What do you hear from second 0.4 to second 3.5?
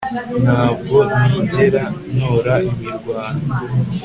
Ntabwo nigera ntora imirwano